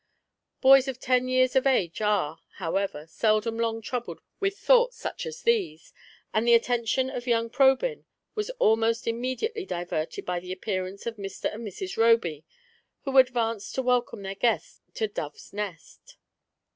Boys 0.61 0.87
of 0.87 0.99
ten 0.99 1.27
years 1.27 1.55
of 1.55 1.67
age 1.67 2.01
are, 2.01 2.39
however, 2.55 3.05
seldom 3.05 3.55
long 3.59 3.83
troubled 3.83 4.19
with 4.39 4.57
thoughts 4.57 4.97
such 4.97 5.27
as 5.27 5.43
these, 5.43 5.93
and 6.33 6.47
the 6.47 6.55
attention 6.55 7.07
of 7.11 7.27
young 7.27 7.51
Probyn 7.51 8.05
was 8.33 8.49
almost 8.57 9.05
immediately 9.05 9.63
diverted 9.63 10.25
by 10.25 10.39
the 10.39 10.51
appearance 10.51 11.05
of 11.05 11.17
Mr. 11.17 11.53
and 11.53 11.67
Mrs. 11.67 11.97
Roby, 11.97 12.43
who 13.01 13.15
advanced 13.19 13.75
to 13.75 13.83
welcome 13.83 14.23
their 14.23 14.33
guests 14.33 14.81
to 14.95 15.07
Dove's 15.07 15.53
Nest. 15.53 16.17